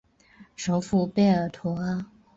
[0.55, 2.07] 首府贝尔图阿。